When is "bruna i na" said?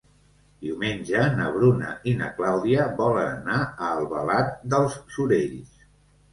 1.57-2.31